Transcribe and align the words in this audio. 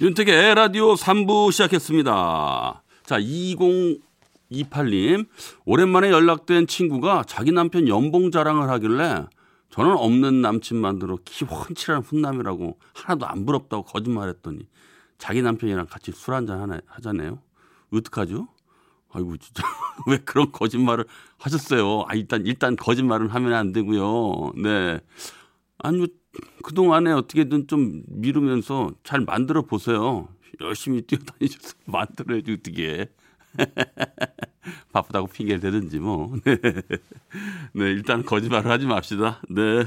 윤택의 0.00 0.34
에라디오 0.34 0.94
3부 0.94 1.52
시작했습니다. 1.52 2.82
자, 3.04 3.20
2028님. 3.20 5.28
오랜만에 5.66 6.10
연락된 6.10 6.66
친구가 6.66 7.24
자기 7.26 7.52
남편 7.52 7.86
연봉 7.86 8.30
자랑을 8.30 8.70
하길래 8.70 9.26
저는 9.68 9.92
없는 9.92 10.40
남친 10.40 10.78
만들어 10.78 11.18
키 11.22 11.44
훤칠한 11.44 12.00
훈남이라고 12.00 12.78
하나도 12.94 13.26
안 13.26 13.44
부럽다고 13.44 13.82
거짓말했더니 13.82 14.66
자기 15.18 15.42
남편이랑 15.42 15.84
같이 15.90 16.12
술 16.12 16.32
한잔 16.32 16.80
하자네요. 16.86 17.38
어떡하죠? 17.92 18.48
아이고 19.12 19.36
진짜 19.36 19.62
왜 20.08 20.16
그런 20.16 20.50
거짓말을 20.50 21.04
하셨어요? 21.36 22.04
아 22.08 22.14
일단 22.14 22.46
일단 22.46 22.74
거짓말은 22.74 23.28
하면 23.28 23.52
안 23.52 23.72
되고요. 23.72 24.52
네. 24.62 24.98
아니 25.76 25.98
뭐 25.98 26.06
그동안에 26.62 27.12
어떻게든 27.12 27.66
좀 27.66 28.02
미루면서 28.06 28.92
잘 29.02 29.20
만들어 29.20 29.62
보세요. 29.62 30.28
열심히 30.60 31.02
뛰어다니셔서 31.02 31.74
만들어야지 31.86 32.52
어떻게. 32.52 33.08
바쁘다고 34.92 35.26
핑계를 35.26 35.60
대든지 35.60 35.98
뭐. 35.98 36.32
네. 36.44 36.56
네, 37.74 37.84
일단 37.90 38.24
거짓말을 38.24 38.70
하지 38.70 38.86
맙시다. 38.86 39.40
네. 39.48 39.86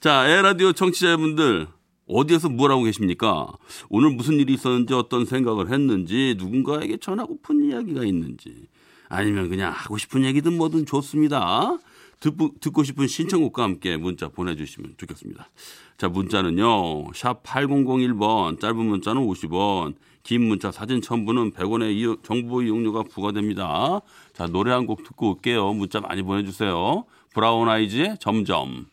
자, 0.00 0.28
에라디오 0.28 0.72
청취자분들 0.72 1.66
어디에서 2.06 2.48
뭘 2.48 2.70
하고 2.70 2.82
계십니까? 2.82 3.48
오늘 3.88 4.10
무슨 4.10 4.34
일이 4.34 4.54
있었는지 4.54 4.94
어떤 4.94 5.24
생각을 5.24 5.72
했는지 5.72 6.34
누군가에게 6.38 6.98
전하고픈 6.98 7.64
이야기가 7.64 8.04
있는지 8.04 8.68
아니면 9.08 9.48
그냥 9.48 9.72
하고 9.72 9.98
싶은 9.98 10.24
얘기든 10.24 10.56
뭐든 10.56 10.86
좋습니다. 10.86 11.78
듣고, 12.22 12.52
듣고 12.60 12.84
싶은 12.84 13.08
신청곡과 13.08 13.64
함께 13.64 13.96
문자 13.96 14.28
보내주시면 14.28 14.94
좋겠습니다. 14.96 15.50
자, 15.98 16.08
문자는요, 16.08 17.12
샵 17.14 17.42
8001번, 17.42 18.60
짧은 18.60 18.76
문자는 18.76 19.26
50원, 19.26 19.94
긴 20.22 20.42
문자 20.42 20.70
사진 20.70 21.02
첨부는 21.02 21.50
100원의 21.50 21.96
이용, 21.96 22.16
정보 22.22 22.62
이용료가 22.62 23.02
부과됩니다. 23.04 24.00
자, 24.34 24.46
노래 24.46 24.70
한 24.72 24.86
곡 24.86 25.02
듣고 25.04 25.30
올게요. 25.32 25.72
문자 25.72 26.00
많이 26.00 26.22
보내주세요. 26.22 27.04
브라운 27.34 27.68
아이즈의 27.68 28.16
점점. 28.20 28.86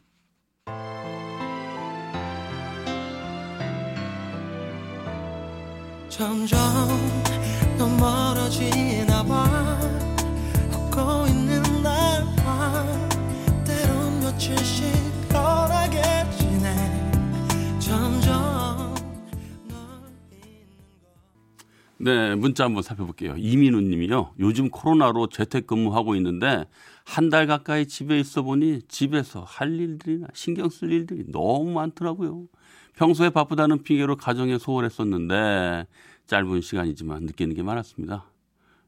점점 6.10 6.58
더 7.78 7.88
멀어지나 7.88 9.24
봐 9.24 9.79
네, 21.98 22.34
문자 22.36 22.64
한번 22.64 22.82
살펴볼게요. 22.82 23.36
이민우 23.38 23.82
님이요. 23.82 24.36
요즘 24.40 24.70
코로나로 24.70 25.28
재택근무하고 25.28 26.16
있는데 26.16 26.66
한 27.06 27.30
달 27.30 27.48
가까이 27.48 27.88
집에 27.88 28.20
있어 28.20 28.44
보니 28.44 28.84
집에서 28.88 29.44
할 29.44 29.74
일들이나 29.78 30.28
신경 30.34 30.70
쓸 30.70 30.92
일들이 30.92 31.26
너무 31.32 31.72
많더라고요. 31.72 32.46
평소에 32.96 33.32
바쁘다는 33.32 33.84
핑계로 33.84 34.16
가정에 34.16 34.58
소홀했었는데 34.58 35.88
짧은 36.28 36.62
시간이지만 36.62 37.24
느끼는 37.24 37.56
게 37.56 37.64
많았습니다. 37.64 38.26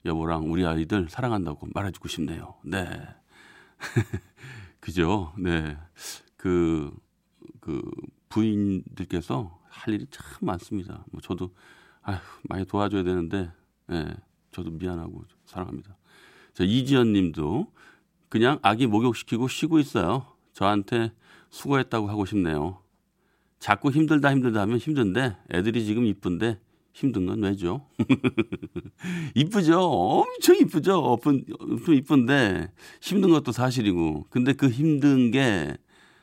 여보랑 0.05 0.51
우리 0.51 0.65
아이들 0.65 1.07
사랑한다고 1.09 1.67
말해주고 1.73 2.07
싶네요. 2.07 2.55
네. 2.63 2.87
그죠? 4.81 5.33
네. 5.37 5.77
그, 6.35 6.93
그 7.61 7.81
부인들께서 8.27 9.57
할 9.69 9.93
일이 9.93 10.05
참 10.11 10.25
많습니다. 10.41 11.05
뭐 11.11 11.21
저도 11.21 11.51
아휴, 12.01 12.17
많이 12.43 12.65
도와줘야 12.65 13.03
되는데, 13.03 13.51
예, 13.91 14.13
저도 14.51 14.71
미안하고 14.71 15.23
사랑합니다. 15.45 15.95
자, 16.53 16.63
이지연 16.63 17.13
님도 17.13 17.71
그냥 18.27 18.59
아기 18.61 18.87
목욕시키고 18.87 19.47
쉬고 19.47 19.79
있어요. 19.79 20.25
저한테 20.53 21.11
수고했다고 21.49 22.09
하고 22.09 22.25
싶네요. 22.25 22.81
자꾸 23.59 23.91
힘들다 23.91 24.31
힘들다 24.31 24.61
하면 24.61 24.77
힘든데 24.79 25.37
애들이 25.53 25.85
지금 25.85 26.05
이쁜데 26.05 26.59
힘든 26.93 27.25
건 27.25 27.41
왜죠? 27.41 27.87
이쁘죠? 29.35 29.79
엄청 29.79 30.57
이쁘죠? 30.57 30.99
엄청 30.99 31.95
이쁜데 31.95 32.71
힘든 33.01 33.29
것도 33.29 33.51
사실이고 33.51 34.27
근데 34.29 34.53
그 34.53 34.69
힘든 34.69 35.31
게 35.31 35.77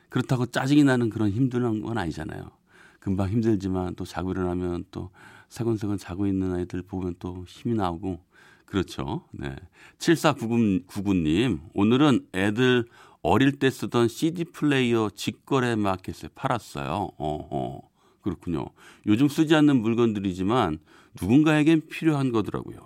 그렇다고 0.09 0.45
짜증이 0.45 0.83
나는 0.83 1.09
그런 1.09 1.29
힘든 1.29 1.81
건 1.81 1.97
아니잖아요. 1.97 2.51
금방 2.99 3.29
힘들지만 3.29 3.95
또 3.95 4.05
자고 4.05 4.31
일어나면 4.31 4.85
또 4.91 5.09
세근세근 5.49 5.97
자고 5.97 6.27
있는 6.27 6.53
아이들 6.53 6.81
보면 6.81 7.15
또 7.19 7.45
힘이 7.47 7.75
나오고 7.75 8.19
그렇죠. 8.65 9.25
네. 9.31 9.55
7499님, 9.97 11.59
오늘은 11.73 12.27
애들 12.35 12.85
어릴 13.21 13.57
때 13.57 13.69
쓰던 13.69 14.07
CD 14.07 14.45
플레이어 14.45 15.09
직거래 15.15 15.75
마켓에 15.75 16.27
팔았어요. 16.35 17.09
어허. 17.17 17.88
그렇군요. 18.29 18.67
요즘 19.07 19.27
쓰지 19.27 19.55
않는 19.55 19.81
물건들이지만 19.81 20.79
누군가에겐 21.21 21.87
필요한 21.89 22.31
거더라고요. 22.31 22.77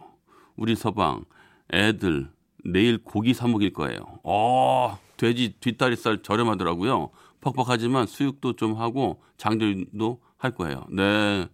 우리 0.55 0.75
서방, 0.75 1.25
애들, 1.73 2.29
내일 2.63 3.03
고기 3.03 3.33
사 3.33 3.47
먹일 3.47 3.73
거예요. 3.73 3.99
어, 4.23 4.97
돼지 5.17 5.55
뒷다리살 5.59 6.23
저렴하더라고요. 6.23 7.09
퍽퍽하지만 7.41 8.07
수육도 8.07 8.53
좀 8.53 8.75
하고 8.75 9.21
장조림도 9.37 10.21
할 10.37 10.51
거예요. 10.51 10.85
네. 10.89 11.47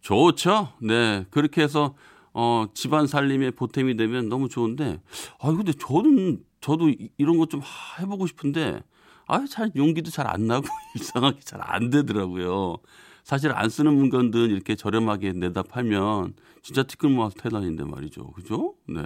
좋죠? 0.00 0.68
네. 0.80 1.26
그렇게 1.30 1.62
해서 1.62 1.94
어, 2.34 2.66
집안 2.74 3.06
살림에 3.06 3.50
보탬이 3.50 3.96
되면 3.96 4.28
너무 4.30 4.48
좋은데, 4.48 5.00
아, 5.38 5.50
근데 5.52 5.70
저는, 5.74 6.42
저도 6.62 6.88
이- 6.88 7.10
이런 7.18 7.36
거 7.36 7.44
좀 7.44 7.60
해보고 8.00 8.26
싶은데, 8.26 8.82
아, 9.26 9.44
잘 9.50 9.70
용기도 9.76 10.10
잘 10.10 10.26
안 10.26 10.46
나고 10.46 10.66
이상하게 10.96 11.40
잘 11.40 11.60
안 11.62 11.90
되더라고요. 11.90 12.78
사실 13.22 13.52
안 13.52 13.68
쓰는 13.68 13.94
물건들 13.94 14.50
이렇게 14.50 14.74
저렴하게 14.74 15.32
내다 15.32 15.62
팔면 15.62 16.34
진짜 16.62 16.82
티끌 16.82 17.10
모아서 17.10 17.34
태다니는데 17.38 17.84
말이죠. 17.84 18.32
그죠? 18.32 18.74
네. 18.88 19.02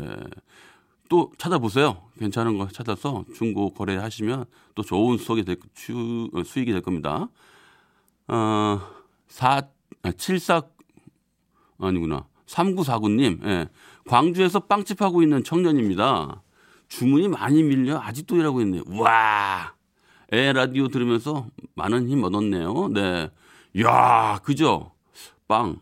또 1.08 1.32
찾아보세요. 1.38 2.02
괜찮은 2.18 2.58
거 2.58 2.68
찾아서 2.68 3.24
중고 3.36 3.72
거래하시면 3.72 4.46
또 4.74 4.82
좋은 4.82 5.18
수익이 5.18 5.44
될, 5.44 5.56
수, 5.74 6.30
어, 6.32 6.42
수익이 6.42 6.72
될 6.72 6.82
겁니다. 6.82 7.28
어, 8.28 8.80
4, 9.28 9.62
아, 10.02 10.12
74, 10.12 10.62
아니구나. 11.78 12.26
3949님, 12.46 13.44
예. 13.44 13.68
광주에서 14.06 14.60
빵집 14.60 15.02
하고 15.02 15.22
있는 15.22 15.42
청년입니다. 15.42 16.42
주문이 16.88 17.28
많이 17.28 17.62
밀려 17.62 17.98
아직도 17.98 18.36
일하고 18.36 18.60
있네요. 18.62 18.82
와! 18.88 19.74
에 20.32 20.52
라디오 20.52 20.88
들으면서 20.88 21.46
많은 21.74 22.08
힘 22.08 22.24
얻었네요. 22.24 22.88
네. 22.88 23.30
야 23.80 24.38
그죠? 24.42 24.92
빵. 25.48 25.78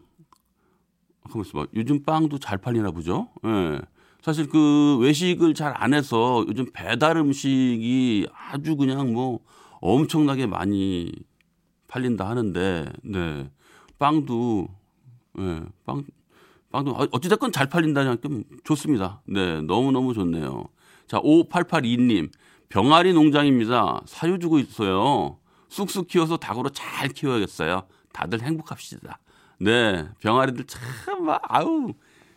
가만 1.30 1.44
있어봐. 1.46 1.66
요즘 1.74 2.02
빵도 2.04 2.38
잘 2.38 2.58
팔리나 2.58 2.90
보죠? 2.90 3.28
예. 3.44 3.80
사실 4.22 4.48
그 4.48 4.98
외식을 5.00 5.54
잘 5.54 5.74
안 5.76 5.92
해서 5.94 6.44
요즘 6.48 6.66
배달 6.72 7.16
음식이 7.16 8.28
아주 8.34 8.76
그냥 8.76 9.12
뭐 9.12 9.40
엄청나게 9.80 10.46
많이 10.46 11.12
팔린다 11.88 12.28
하는데, 12.28 12.90
네. 13.02 13.50
빵도, 13.98 14.68
예, 15.38 15.62
빵, 15.84 16.04
빵도 16.72 16.92
어- 16.92 17.06
어찌됐건 17.12 17.52
잘 17.52 17.68
팔린다니까 17.68 18.28
좋습니다. 18.64 19.20
네, 19.26 19.60
너무너무 19.62 20.14
좋네요. 20.14 20.64
자, 21.06 21.20
5882님. 21.20 22.30
병아리 22.70 23.12
농장입니다. 23.12 24.00
사유 24.06 24.38
주고 24.38 24.58
있어요. 24.58 25.38
쑥쑥 25.74 26.06
키워서 26.06 26.36
닭으로 26.36 26.70
잘 26.70 27.08
키워야겠어요. 27.08 27.82
다들 28.12 28.42
행복합시다. 28.42 29.18
네, 29.58 30.08
병아리들 30.20 30.66
참, 30.66 31.24
막, 31.24 31.42
아우, 31.48 31.92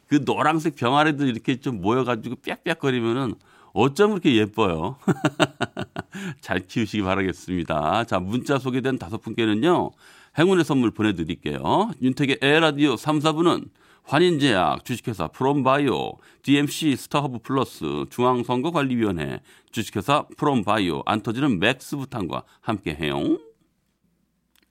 그 0.07 0.25
노란색 0.25 0.75
병아리들 0.75 1.27
이렇게 1.27 1.59
좀 1.59 1.79
모여가지고 1.81 2.37
빽빽거리면은 2.37 3.35
어쩜 3.73 4.11
그렇게 4.11 4.35
예뻐요. 4.35 4.97
잘 6.41 6.65
키우시기 6.65 7.03
바라겠습니다. 7.03 8.05
자, 8.05 8.19
문자 8.19 8.57
소개된 8.57 8.97
다섯 8.97 9.21
분께는요, 9.21 9.91
행운의 10.39 10.65
선물 10.65 10.89
보내드릴게요. 10.89 11.91
윤택의 12.01 12.39
에헤라디오 12.41 12.97
3, 12.97 13.19
4부는 13.19 13.69
환인제약, 14.07 14.85
주식회사 14.85 15.27
프롬바이오, 15.27 16.13
DMC 16.41 16.95
스타허브 16.95 17.39
플러스, 17.39 18.05
중앙선거관리위원회, 18.09 19.41
주식회사 19.71 20.27
프롬바이오, 20.37 21.03
안 21.05 21.21
터지는 21.21 21.59
맥스부탄과 21.59 22.43
함께해요. 22.61 23.37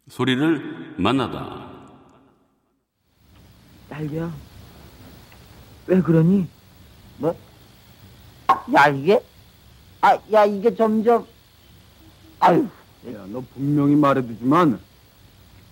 소리를 0.08 0.94
만나다. 0.96 1.70
딸기야, 3.90 4.34
왜 5.86 6.00
그러니? 6.00 6.48
뭐? 7.18 7.36
야 8.74 8.88
이게? 8.88 9.20
아, 10.00 10.18
야 10.32 10.46
이게 10.46 10.74
점점 10.74 11.26
아유 12.38 12.66
야, 13.12 13.26
너 13.28 13.42
분명히 13.52 13.94
말해두지만, 13.96 14.80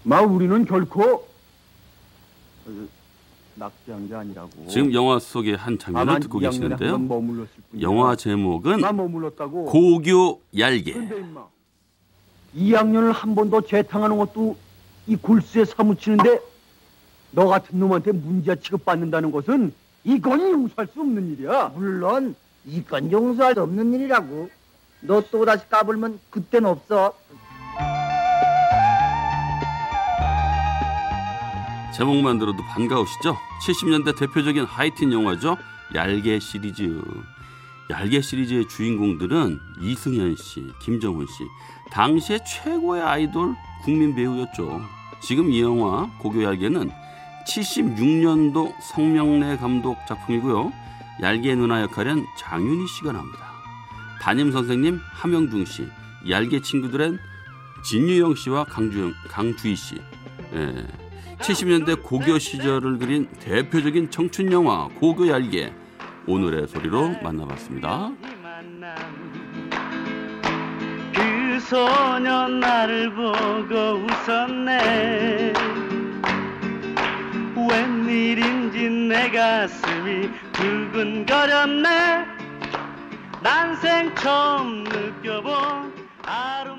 마 0.03 0.21
우리는 0.21 0.67
결코 0.67 1.27
어, 3.57 3.59
낙지한 3.59 4.09
게 4.09 4.15
아니라고. 4.15 4.67
지금 4.69 4.93
영화 4.93 5.19
속의 5.19 5.57
한 5.57 5.79
장면을 5.79 6.21
듣고 6.21 6.39
계시는데요. 6.39 6.99
영화 7.81 8.17
제목은. 8.17 8.81
고교 9.65 10.41
얄개. 10.59 10.93
근데 10.93 11.19
임마, 11.19 11.45
2학년을 12.57 13.13
한 13.13 13.35
번 13.35 13.51
더 13.51 13.61
재탕하는 13.61 14.17
것도 14.19 14.57
이 15.07 15.17
골수에 15.17 15.65
사무치는데 15.65 16.41
너 17.33 17.47
같은 17.47 17.79
놈한테 17.79 18.13
문제 18.13 18.55
취급받는다는 18.59 19.33
것은 19.33 19.73
이건 20.05 20.41
용서할 20.41 20.87
수 20.93 21.01
없는 21.01 21.33
일이야. 21.33 21.73
물론 21.75 22.35
이건 22.67 23.11
용서할 23.11 23.55
수 23.55 23.63
없는 23.63 23.93
일이라고. 23.95 24.51
너 25.01 25.21
또 25.31 25.45
다시 25.45 25.69
까불면 25.69 26.19
그땐 26.31 26.65
없어. 26.65 27.13
제목만 31.95 32.39
들어도 32.39 32.65
반가우시죠? 32.65 33.39
70년대 33.63 34.17
대표적인 34.17 34.65
하이틴 34.65 35.13
영화죠. 35.13 35.57
얄개 35.95 36.41
시리즈. 36.41 37.01
얄개 37.89 38.21
시리즈의 38.21 38.67
주인공들은 38.67 39.61
이승현 39.81 40.35
씨, 40.37 40.73
김정은 40.81 41.27
씨. 41.27 41.45
당시의 41.91 42.41
최고의 42.45 43.03
아이돌 43.03 43.55
국민 43.85 44.15
배우였죠. 44.15 44.83
지금 45.23 45.51
이 45.51 45.61
영화 45.61 46.11
고교 46.19 46.43
얄개는 46.43 46.91
76년도 47.47 48.75
성명래 48.81 49.57
감독 49.59 49.97
작품이고요. 50.09 50.73
얄개 51.23 51.55
누나 51.55 51.83
역할은 51.83 52.27
장윤희 52.37 52.89
씨가 52.89 53.13
나옵니다. 53.13 53.53
담임 54.21 54.51
선생님 54.51 54.99
함영중 55.13 55.65
씨, 55.65 55.87
얄개 56.29 56.61
친구들은 56.61 57.19
진유영 57.85 58.35
씨와 58.35 58.65
강주영, 58.65 59.13
강주희 59.29 59.77
씨. 59.77 59.97
예. 60.55 61.04
70년대 61.39 62.03
고교 62.03 62.39
시절을 62.39 62.99
그린 62.99 63.29
대표적인 63.41 64.11
청춘 64.11 64.53
영화 64.53 64.89
고교 65.01 65.29
얄개. 65.29 65.73
오늘의 66.27 66.69
소리로 66.69 67.17
만나봤습니다. 67.23 68.13
그 71.13 71.61
소년 71.61 72.61
나를 72.61 73.15
보고 73.15 74.05
웃었네. 74.05 75.53
웬일인지 77.71 78.89
내 78.89 79.31
가슴이 79.31 80.31
두근거렸네. 80.53 82.25
난생 83.43 84.15
처음 84.15 84.85
느껴본 84.85 85.93
아름 86.25 86.74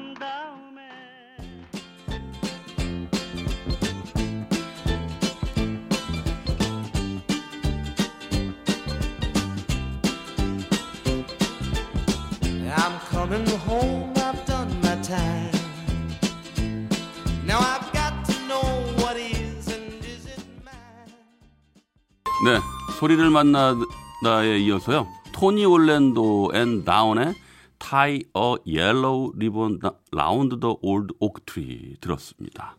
네, 22.45 22.59
소리를 22.99 23.27
만나다에 23.31 24.59
이어서요. 24.59 25.07
토니 25.33 25.65
올랜도 25.65 26.51
앤 26.53 26.85
다운의 26.85 27.33
Tie 27.79 28.21
a 28.37 28.55
Yellow 28.67 29.31
Ribbon 29.35 29.79
Round 30.13 30.59
the 30.59 30.75
Old 30.83 31.15
Oak 31.19 31.45
Tree 31.47 31.95
들었습니다. 31.99 32.75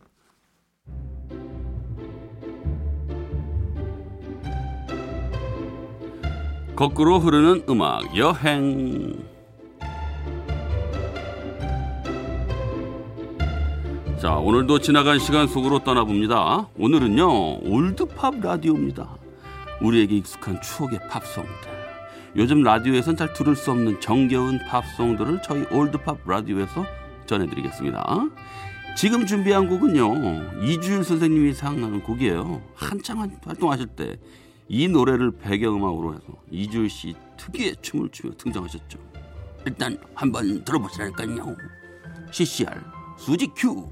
거꾸로 6.77 7.19
흐르는 7.19 7.65
음악 7.67 8.15
여행 8.15 9.26
자 14.19 14.35
오늘도 14.35 14.79
지나간 14.79 15.19
시간 15.19 15.47
속으로 15.47 15.79
떠나봅니다. 15.79 16.69
오늘은요 16.77 17.59
old 17.59 17.99
pop 17.99 18.39
라디오입니다. 18.41 19.15
우리에게 19.81 20.17
익숙한 20.17 20.59
추억의 20.61 20.99
팝송들. 21.09 21.53
요즘 22.35 22.63
라디오에선 22.63 23.15
잘 23.15 23.33
들을 23.33 23.55
수 23.55 23.71
없는 23.71 23.99
정겨운 24.01 24.59
팝송들을 24.67 25.41
저희 25.43 25.65
올드팝 25.71 26.19
라디오에서 26.25 26.85
전해드리겠습니다. 27.27 28.29
지금 28.97 29.25
준비한 29.27 29.67
곡은요 29.67 30.63
이주일 30.63 31.03
선생님이 31.03 31.53
사랑하는 31.53 32.01
곡이에요. 32.01 32.61
한창 32.75 33.29
활동하실 33.45 33.87
때 33.87 34.17
이 34.69 34.87
노래를 34.87 35.31
배경음악으로 35.31 36.13
해서 36.13 36.23
이주일 36.51 36.89
씨 36.89 37.15
특유의 37.37 37.77
춤을 37.81 38.09
추며 38.09 38.33
등장하셨죠. 38.37 38.99
일단 39.65 39.97
한번 40.13 40.63
들어보시라니까요? 40.63 41.55
CCR 42.31 42.81
수지 43.17 43.47
큐 43.55 43.87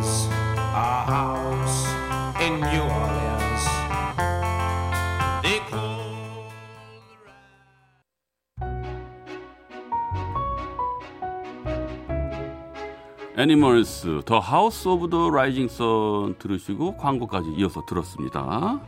Is 0.00 0.28
a 0.56 1.04
house 1.04 1.84
in 2.40 2.54
New 2.54 2.80
Orleans. 2.80 3.64
They 5.42 5.60
call 5.68 6.48
the 13.36 13.42
Animals 13.42 14.22
The 14.24 14.38
House 14.38 14.88
of 14.88 15.10
the 15.10 15.28
Rising 15.28 15.68
Sun 15.68 16.38
들으시고 16.38 16.96
광고까지 16.96 17.50
이어서 17.58 17.84
들었습니다. 17.84 18.80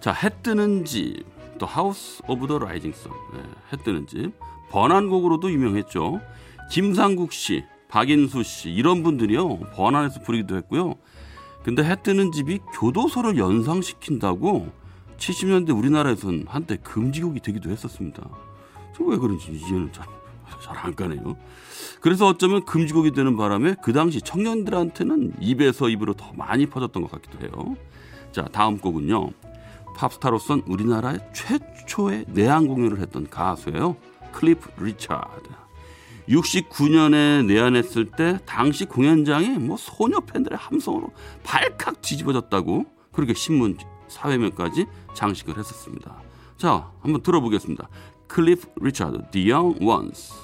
자, 0.00 0.12
해 0.12 0.28
뜨는 0.42 0.84
집, 0.84 1.24
The 1.58 1.66
House 1.66 2.20
of 2.26 2.48
the 2.48 2.58
Rising 2.58 2.92
Sun, 2.94 3.12
네, 3.32 3.40
해 3.72 3.76
뜨는 3.84 4.08
집 4.08 4.32
번안곡으로도 4.70 5.52
유명했죠. 5.52 6.20
김상국 6.72 7.32
씨, 7.32 7.64
박인수 7.88 8.42
씨 8.42 8.70
이런 8.70 9.02
분들이요 9.02 9.58
번안에서 9.74 10.20
부르기도 10.20 10.56
했고요. 10.56 10.94
근데 11.64 11.82
해 11.82 11.96
뜨는 12.00 12.32
집이 12.32 12.60
교도소를 12.74 13.36
연상시킨다고 13.36 14.70
70년대 15.18 15.76
우리나라에선 15.76 16.44
한때 16.48 16.76
금지곡이 16.76 17.40
되기도 17.40 17.70
했었습니다. 17.70 18.28
저왜 18.96 19.16
그런지 19.16 19.52
이해는 19.52 19.90
잘안 20.62 20.94
가네요. 20.94 21.36
그래서 22.00 22.26
어쩌면 22.26 22.64
금지곡이 22.64 23.12
되는 23.12 23.36
바람에 23.36 23.74
그 23.82 23.92
당시 23.92 24.20
청년들한테는 24.20 25.34
입에서 25.40 25.88
입으로 25.88 26.14
더 26.14 26.32
많이 26.34 26.66
퍼졌던 26.66 27.02
것 27.02 27.10
같기도 27.10 27.44
해요. 27.44 27.76
자, 28.32 28.44
다음 28.52 28.78
곡은요. 28.78 29.30
팝스타로선 29.96 30.62
우리나라의 30.66 31.18
최초의 31.32 32.26
내한 32.28 32.68
공연을 32.68 33.00
했던 33.00 33.28
가수예요. 33.28 33.96
클리프 34.32 34.82
리차드. 34.82 35.67
69년에 36.28 37.46
내한했을 37.46 38.06
때 38.06 38.38
당시 38.44 38.84
공연장이 38.84 39.50
뭐 39.58 39.76
소녀 39.76 40.20
팬들의 40.20 40.58
함성으로 40.58 41.12
발칵 41.42 42.02
뒤집어졌다고 42.02 42.86
그렇게 43.12 43.34
신문 43.34 43.76
사회면까지 44.08 44.86
장식을 45.14 45.58
했었습니다. 45.58 46.22
자, 46.56 46.90
한번 47.00 47.22
들어보겠습니다. 47.22 47.88
클리프 48.26 48.68
리차드, 48.80 49.30
The 49.30 49.52
Young 49.52 49.84
Ones. 49.84 50.34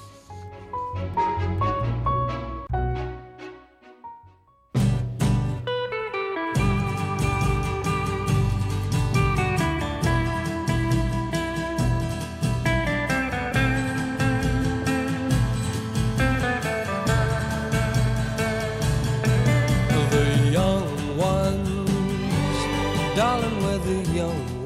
darling, 23.17 23.63
whether 23.65 24.13
you're 24.13 24.64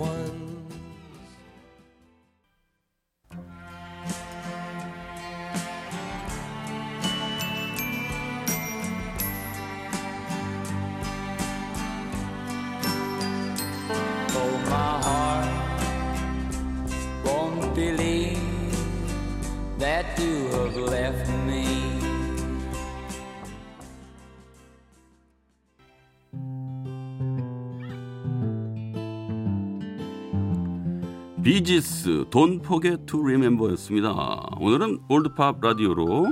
비지스 31.49 32.26
Don't 32.28 32.62
Forget 32.62 33.07
to 33.07 33.23
Remember였습니다. 33.23 34.50
오늘은 34.61 34.99
올드팝 35.09 35.62
라디오로 35.62 36.26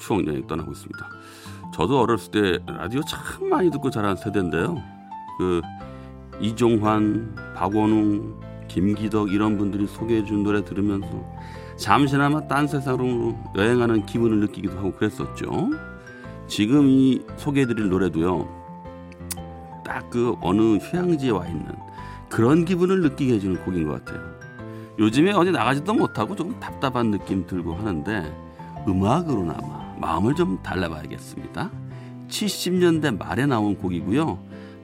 추억 0.00 0.26
여행 0.26 0.44
떠나고 0.48 0.72
있습니다. 0.72 1.10
저도 1.72 2.00
어렸을 2.00 2.32
때 2.32 2.58
라디오 2.66 3.02
참 3.02 3.48
많이 3.48 3.70
듣고 3.70 3.88
자란 3.88 4.16
세대인데요. 4.16 4.82
그 5.38 5.62
이종환, 6.40 7.36
박원웅, 7.54 8.40
김기덕 8.66 9.30
이런 9.30 9.56
분들이 9.58 9.86
소개해 9.86 10.24
준 10.24 10.42
노래 10.42 10.64
들으면서 10.64 11.08
잠시나마 11.76 12.48
딴 12.48 12.66
세상으로 12.66 13.38
여행하는 13.54 14.06
기분을 14.06 14.40
느끼기도 14.40 14.76
하고 14.76 14.90
그랬었죠. 14.90 15.70
지금 16.48 16.88
이 16.88 17.22
소개해 17.36 17.66
드릴 17.66 17.90
노래도요. 17.90 18.48
딱 19.84 20.10
그 20.10 20.34
어느 20.40 20.78
휴양지에 20.78 21.30
와 21.30 21.46
있는 21.46 21.85
그런 22.28 22.64
기분을 22.64 23.00
느끼게 23.02 23.34
해주는 23.34 23.64
곡인 23.64 23.86
것 23.86 24.04
같아요. 24.04 24.36
요즘에 24.98 25.32
어디 25.32 25.52
나가지도 25.52 25.92
못하고 25.94 26.34
조금 26.34 26.58
답답한 26.58 27.10
느낌 27.10 27.46
들고 27.46 27.74
하는데 27.74 28.34
음악으로나마 28.88 29.94
마음을 29.98 30.34
좀 30.34 30.58
달래봐야겠습니다. 30.62 31.70
70년대 32.28 33.16
말에 33.18 33.46
나온 33.46 33.76
곡이고요. 33.76 34.38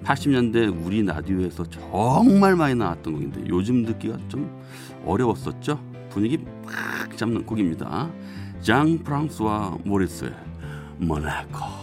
80년대 0.05 0.85
우리 0.85 1.05
라디오에서 1.05 1.65
정말 1.65 2.57
많이 2.57 2.75
나왔던 2.75 3.13
곡인데 3.13 3.45
요즘 3.49 3.85
듣기가 3.85 4.19
좀 4.29 4.63
어려웠었죠. 5.05 5.79
분위기 6.11 6.39
팍 6.39 7.17
잡는 7.17 7.47
곡입니다. 7.47 8.11
장 8.61 8.99
프랑스와 8.99 9.79
모리스의 9.85 10.33
모나코. 10.99 11.82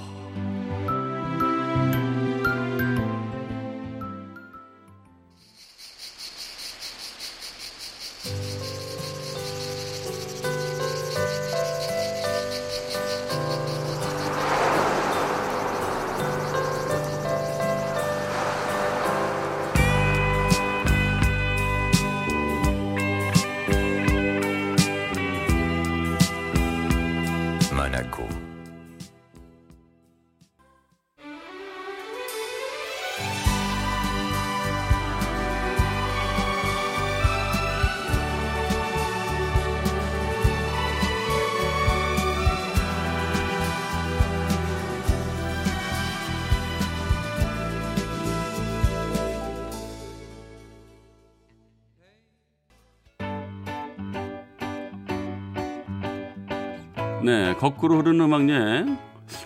네, 57.30 57.54
거꾸로 57.54 57.98
흐르는 57.98 58.26
음악 58.26 58.50
여행 58.50 58.98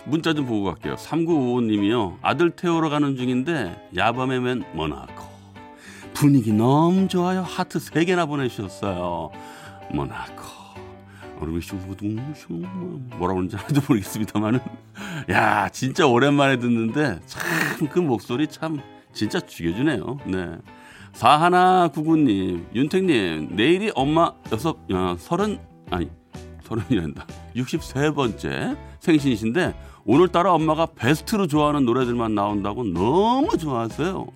문자 0.06 0.32
좀 0.32 0.46
보고 0.46 0.64
갈게요. 0.64 0.94
3955님이요. 0.94 2.16
아들 2.22 2.48
태우러 2.50 2.88
가는 2.88 3.14
중인데 3.14 3.90
야밤에 3.94 4.40
맨 4.40 4.64
모나코. 4.72 5.26
분위기 6.14 6.50
너무 6.54 7.08
좋아요. 7.08 7.42
하트 7.42 7.78
3개나 7.78 8.26
보내주셨어요. 8.26 9.30
모나코. 9.92 10.42
얼굴이 11.42 11.60
슝슝슝 11.60 13.10
뭐라고 13.18 13.40
하는지 13.40 13.56
하나도 13.56 13.82
모르겠습니다만은 13.86 14.60
야 15.30 15.68
진짜 15.68 16.06
오랜만에 16.06 16.58
듣는데 16.58 17.20
참 17.26 17.42
그 17.90 17.98
목소리 17.98 18.46
참 18.46 18.80
진짜 19.12 19.40
죽여주네요. 19.40 20.16
네. 20.24 20.56
사하나 21.12 21.88
구구님, 21.88 22.68
윤택님, 22.74 23.50
내일이 23.56 23.92
엄마 23.94 24.32
여섯, 24.52 24.76
어, 24.90 25.16
서른, 25.18 25.58
아니, 25.90 26.08
서른이란다. 26.74 27.26
63번째 27.56 28.76
생신이신데, 29.00 29.74
오늘따라 30.04 30.52
엄마가 30.52 30.86
베스트로 30.86 31.46
좋아하는 31.46 31.84
노래들만 31.84 32.34
나온다고 32.34 32.84
너무 32.84 33.56
좋아하세요. 33.56 34.26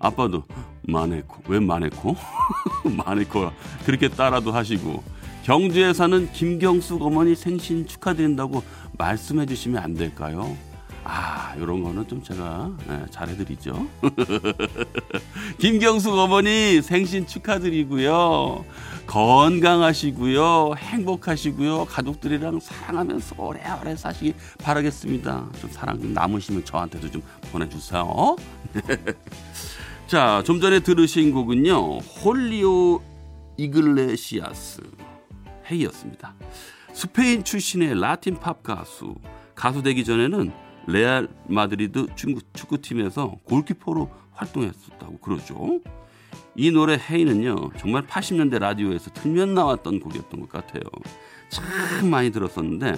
아빠도, 0.00 0.44
마네코, 0.82 1.42
왜 1.48 1.60
마네코? 1.60 2.16
마네코, 2.96 3.50
그렇게 3.84 4.08
따라도 4.08 4.52
하시고, 4.52 5.02
경주에 5.44 5.92
사는 5.92 6.30
김경숙 6.32 7.02
어머니 7.02 7.34
생신 7.34 7.86
축하드린다고 7.86 8.62
말씀해 8.96 9.46
주시면 9.46 9.82
안 9.82 9.94
될까요? 9.94 10.56
아, 11.04 11.54
요런 11.58 11.82
거는 11.82 12.06
좀 12.06 12.22
제가 12.22 12.70
예, 12.88 13.06
잘해드리죠. 13.10 13.86
김경숙 15.58 16.14
어머니 16.14 16.80
생신 16.80 17.26
축하드리고요. 17.26 18.64
건강하시고요. 19.06 20.74
행복하시고요. 20.76 21.86
가족들이랑 21.86 22.60
사랑하면서 22.60 23.34
오래오래 23.36 23.96
사시기 23.96 24.34
바라겠습니다. 24.62 25.50
좀 25.60 25.70
사랑 25.70 26.00
좀 26.00 26.12
남으시면 26.12 26.64
저한테도 26.64 27.10
좀 27.10 27.22
보내주세요. 27.50 28.36
자, 30.06 30.42
좀 30.44 30.60
전에 30.60 30.80
들으신 30.80 31.32
곡은요. 31.32 31.98
훌리오 31.98 33.00
이글레시아스 33.56 34.82
Hey였습니다. 35.70 36.34
스페인 36.92 37.42
출신의 37.42 38.00
라틴 38.00 38.36
팝 38.38 38.62
가수. 38.62 39.14
가수 39.54 39.82
되기 39.82 40.04
전에는 40.04 40.52
레알 40.86 41.28
마드리드 41.48 42.08
축구, 42.14 42.40
축구 42.52 42.80
팀에서 42.80 43.36
골키퍼로 43.44 44.10
활동했었다고 44.32 45.18
그러죠. 45.18 45.80
이 46.54 46.70
노래 46.70 46.98
헤이는요 46.98 47.70
정말 47.78 48.06
80년대 48.06 48.58
라디오에서 48.58 49.10
틀면 49.12 49.54
나왔던 49.54 50.00
곡이었던 50.00 50.40
것 50.40 50.48
같아요. 50.48 50.82
참 51.48 52.10
많이 52.10 52.30
들었었는데 52.30 52.94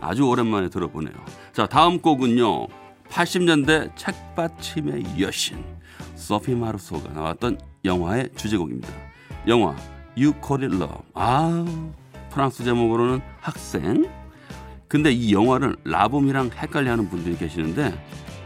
아주 0.00 0.26
오랜만에 0.26 0.68
들어보네요. 0.68 1.14
자 1.52 1.66
다음 1.66 2.00
곡은요 2.00 2.68
80년대 3.08 3.94
책받침의 3.96 5.20
여신 5.20 5.62
소피 6.14 6.54
마르소가 6.54 7.12
나왔던 7.12 7.58
영화의 7.84 8.30
주제곡입니다. 8.36 8.88
영화 9.46 9.76
You 10.16 10.32
Call 10.44 10.64
It 10.64 10.76
Love. 10.76 10.98
아 11.14 11.64
프랑스 12.30 12.64
제목으로는 12.64 13.20
학생. 13.40 14.25
근데 14.88 15.10
이 15.10 15.32
영화를 15.32 15.76
라붐이랑 15.84 16.50
헷갈려하는 16.54 17.08
분들이 17.08 17.36
계시는데 17.36 17.92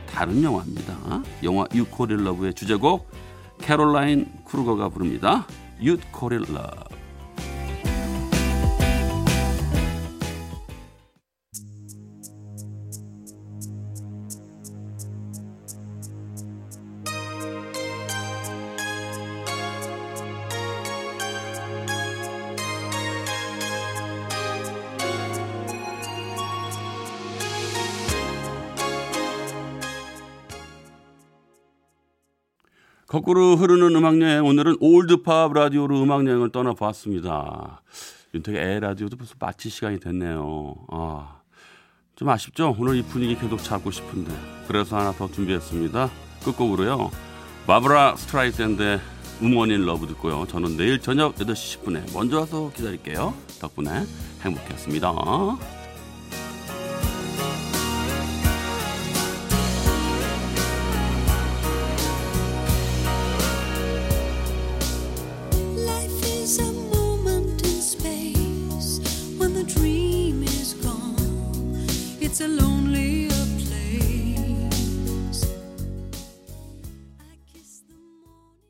다른 0.07 0.43
영화입니다. 0.43 1.23
영화 1.45 1.67
Love의 2.21 2.55
주제곡 2.55 3.11
캐롤라인 3.59 4.27
크루거가 4.47 4.89
부릅니다. 4.89 5.47
Love. 6.49 7.00
거꾸로 33.11 33.57
흐르는 33.57 33.97
음악 33.97 34.21
여행 34.21 34.45
오늘은 34.45 34.77
old 34.79 35.16
pop 35.16 35.53
라디오로 35.53 36.01
음악 36.01 36.25
여행을 36.29 36.51
떠나보았습니다. 36.51 37.83
윤택의 38.33 38.63
에헤라디오도 38.63 39.17
벌써 39.17 39.35
마칠 39.37 39.69
시간이 39.69 39.99
됐네요. 39.99 40.77
아, 40.93 41.41
좀 42.15 42.29
아쉽죠? 42.29 42.77
오늘 42.79 42.95
이 42.95 43.03
분위기 43.03 43.35
계속 43.35 43.57
잡고 43.65 43.91
싶은데 43.91 44.33
그래서 44.69 44.97
하나 44.97 45.11
더 45.11 45.29
준비했습니다. 45.29 46.09
끝곡으로요. 46.45 47.11
바브라 47.67 48.15
스트라이샌드의 48.15 49.01
Woman 49.43 49.73
in 49.73 49.85
Love 49.85 50.07
듣고요. 50.07 50.47
저는 50.47 50.77
내일 50.77 51.01
저녁 51.01 51.35
8시 51.35 51.83
10분에 51.83 52.15
먼저 52.15 52.39
와서 52.39 52.71
기다릴게요. 52.73 53.35
덕분에 53.59 54.05
행복했습니다. 54.43 55.80